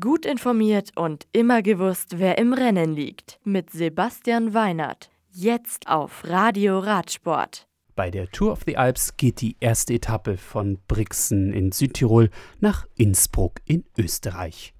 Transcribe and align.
Gut 0.00 0.24
informiert 0.24 0.92
und 0.96 1.26
immer 1.32 1.60
gewusst, 1.60 2.18
wer 2.18 2.38
im 2.38 2.54
Rennen 2.54 2.94
liegt. 2.94 3.38
Mit 3.44 3.68
Sebastian 3.68 4.54
Weinert. 4.54 5.10
Jetzt 5.30 5.88
auf 5.88 6.24
Radio 6.24 6.78
Radsport. 6.78 7.68
Bei 7.94 8.10
der 8.10 8.30
Tour 8.30 8.52
of 8.52 8.62
the 8.64 8.78
Alps 8.78 9.18
geht 9.18 9.42
die 9.42 9.58
erste 9.60 9.92
Etappe 9.92 10.38
von 10.38 10.78
Brixen 10.88 11.52
in 11.52 11.70
Südtirol 11.70 12.30
nach 12.60 12.86
Innsbruck 12.94 13.60
in 13.66 13.84
Österreich. 13.98 14.72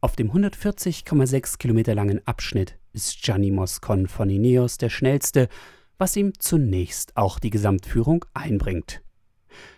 Auf 0.00 0.14
dem 0.14 0.30
140,6 0.30 1.58
Kilometer 1.58 1.96
langen 1.96 2.24
Abschnitt 2.24 2.78
ist 2.92 3.22
Gianni 3.22 3.50
Moscon 3.50 4.06
von 4.06 4.30
Ineos 4.30 4.78
der 4.78 4.88
schnellste, 4.88 5.48
was 5.98 6.14
ihm 6.14 6.32
zunächst 6.38 7.16
auch 7.16 7.40
die 7.40 7.50
Gesamtführung 7.50 8.24
einbringt. 8.34 9.03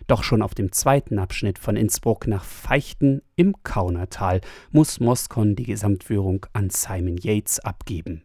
Doch 0.07 0.23
schon 0.23 0.41
auf 0.41 0.55
dem 0.55 0.71
zweiten 0.71 1.19
Abschnitt 1.19 1.59
von 1.59 1.75
Innsbruck 1.75 2.27
nach 2.27 2.43
Feichten 2.43 3.21
im 3.35 3.55
Kaunertal 3.63 4.41
muss 4.71 4.99
Moscon 4.99 5.55
die 5.55 5.65
Gesamtführung 5.65 6.45
an 6.53 6.69
Simon 6.69 7.17
Yates 7.17 7.59
abgeben. 7.59 8.23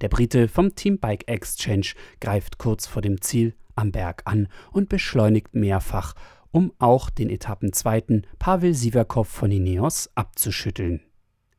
Der 0.00 0.08
Brite 0.08 0.48
vom 0.48 0.74
Team 0.74 0.98
Bike 0.98 1.28
Exchange 1.28 1.88
greift 2.20 2.58
kurz 2.58 2.86
vor 2.86 3.02
dem 3.02 3.20
Ziel 3.20 3.54
am 3.74 3.92
Berg 3.92 4.22
an 4.24 4.48
und 4.72 4.88
beschleunigt 4.88 5.54
mehrfach, 5.54 6.14
um 6.50 6.72
auch 6.78 7.10
den 7.10 7.30
Etappenzweiten 7.30 8.26
Pavel 8.38 8.74
Sivakov 8.74 9.28
von 9.28 9.50
Ineos 9.50 10.10
abzuschütteln. 10.14 11.02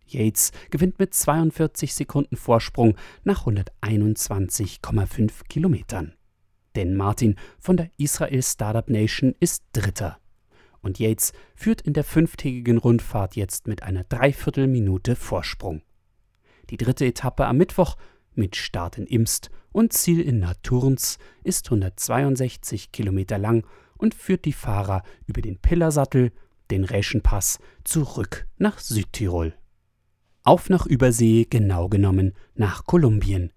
Yates 0.06 0.52
gewinnt 0.72 1.00
mit 1.00 1.14
42 1.14 1.94
Sekunden 1.94 2.36
Vorsprung 2.36 2.96
nach 3.23 3.46
121,5 3.46 5.48
Kilometern. 5.48 6.14
Denn 6.76 6.96
Martin 6.96 7.36
von 7.59 7.78
der 7.78 7.90
Israel 7.98 8.44
Startup 8.44 8.90
Nation 8.90 9.36
ist 9.40 9.64
Dritter. 9.73 10.20
Und 10.82 11.00
Yates 11.00 11.34
führt 11.55 11.82
in 11.82 11.94
der 11.94 12.04
fünftägigen 12.04 12.78
Rundfahrt 12.78 13.36
jetzt 13.36 13.68
mit 13.68 13.84
einer 13.84 14.04
Dreiviertelminute 14.05 15.16
Vorsprung. 15.16 15.82
Die 16.70 16.78
dritte 16.78 17.05
Etappe 17.05 17.45
am 17.45 17.58
Mittwoch 17.58 17.98
mit 18.36 18.56
Start 18.56 18.97
in 18.97 19.06
Imst 19.06 19.50
und 19.72 19.94
Ziel 19.94 20.22
in 20.22 20.40
Naturns 20.40 21.17
ist 21.44 21.67
162 21.67 22.92
Kilometer 22.92 23.38
lang 23.38 23.66
und 23.97 24.16
führt 24.16 24.45
die 24.45 24.53
Fahrer 24.53 25.03
über 25.25 25.42
den 25.42 25.58
Pillersattel, 25.58 26.31
den 26.72 26.84
Räschenpass, 26.84 27.59
zurück 27.84 28.47
nach 28.58 28.80
Südtirol. 28.80 29.53
Auf 30.44 30.70
nach 30.70 30.86
Übersee, 30.86 31.45
genau 31.50 31.90
genommen 31.90 32.34
nach 32.56 32.86
Kolumbien. 32.86 33.52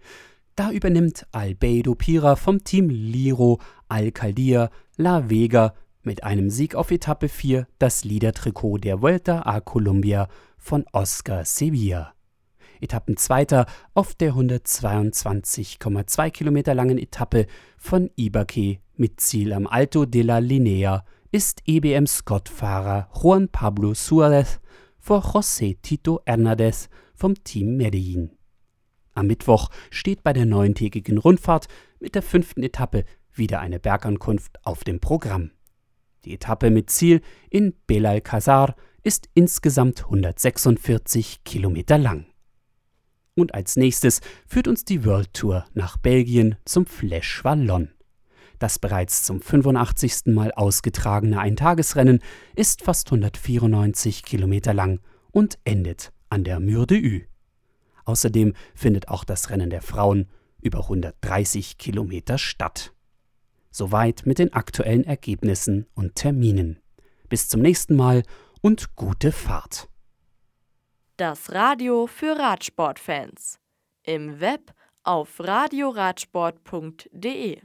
Da 0.55 0.71
übernimmt 0.71 1.27
Albedo 1.33 1.95
Pira 1.95 2.37
vom 2.37 2.63
Team 2.63 2.91
Liro 2.91 3.59
Alcaldia 3.89 4.69
La 4.99 5.31
Vega 5.31 5.73
mit 6.03 6.25
einem 6.25 6.51
Sieg 6.51 6.75
auf 6.75 6.91
Etappe 6.91 7.31
4 7.31 7.67
das 7.79 8.05
Liedertrikot 8.05 8.77
der 8.77 9.01
Vuelta 9.01 9.47
a 9.47 9.61
Colombia 9.61 10.29
von 10.59 10.85
Oscar 10.93 11.47
Sevilla. 11.47 12.13
Etappenzweiter 12.83 13.65
auf 13.95 14.15
der 14.15 14.35
122,2 14.35 16.31
Kilometer 16.31 16.75
langen 16.75 16.99
Etappe 16.99 17.47
von 17.79 18.11
Ibaque 18.17 18.81
mit 18.95 19.21
Ziel 19.21 19.55
am 19.55 19.67
Alto 19.67 20.05
de 20.05 20.21
la 20.21 20.39
Linea 20.39 21.03
ist 21.31 21.63
EBM 21.67 22.07
Scott-Fahrer 22.07 23.09
Juan 23.15 23.49
Pablo 23.49 23.95
Suarez 23.95 24.61
vor 24.99 25.23
José 25.33 25.79
Tito 25.81 26.21
Hernandez 26.27 26.91
vom 27.15 27.43
Team 27.43 27.79
Medellin. 27.79 28.33
Am 29.15 29.27
Mittwoch 29.27 29.71
steht 29.91 30.23
bei 30.23 30.33
der 30.33 30.47
neuntägigen 30.47 31.19
Rundfahrt 31.19 31.69
mit 32.01 32.15
der 32.15 32.23
fünften 32.23 32.63
Etappe 32.63 33.05
wieder 33.33 33.61
eine 33.61 33.79
Bergankunft 33.79 34.65
auf 34.65 34.85
dem 34.85 35.01
Programm. 35.01 35.51
Die 36.25 36.35
Etappe 36.35 36.71
mit 36.71 36.91
Ziel 36.91 37.21
in 37.51 37.75
Belalcázar 37.87 38.75
ist 39.03 39.29
insgesamt 39.35 40.05
146 40.05 41.45
Kilometer 41.45 41.99
lang. 41.99 42.27
Und 43.35 43.55
als 43.55 43.77
nächstes 43.77 44.21
führt 44.47 44.69
uns 44.69 44.85
die 44.85 45.05
World 45.05 45.33
Tour 45.33 45.65
nach 45.75 45.97
Belgien 45.97 46.57
zum 46.65 46.87
Flash 46.87 47.43
Wallon. 47.45 47.91
Das 48.59 48.79
bereits 48.79 49.25
zum 49.25 49.41
85. 49.41 50.27
Mal 50.27 50.53
ausgetragene 50.53 51.41
Eintagesrennen 51.41 52.21
ist 52.55 52.83
fast 52.83 53.09
194 53.09 54.23
Kilometer 54.23 54.73
lang 54.75 55.01
und 55.33 55.59
endet 55.65 56.13
an 56.29 56.45
der 56.45 56.61
Mur 56.61 56.87
de 56.87 57.17
U. 57.17 57.32
Außerdem 58.05 58.55
findet 58.75 59.09
auch 59.09 59.25
das 59.25 59.51
Rennen 59.51 59.71
der 59.71 59.83
Frauen 59.83 60.29
über 60.61 60.81
130 60.81 61.79
Kilometer 61.79 62.39
statt. 62.39 62.93
Soweit 63.71 64.23
mit 64.27 64.39
den 64.39 64.53
aktuellen 64.53 65.05
Ergebnissen 65.05 65.87
und 65.95 66.15
Terminen. 66.15 66.79
Bis 67.29 67.49
zum 67.49 67.63
nächsten 67.63 67.97
Mal 67.97 68.23
und 68.61 68.95
gute 68.97 69.33
Fahrt. 69.33 69.89
Das 71.17 71.51
Radio 71.53 72.07
für 72.07 72.39
Radsportfans. 72.39 73.59
Im 74.03 74.41
Web 74.41 74.75
auf 75.05 75.41
radioradsport.de 75.41 77.61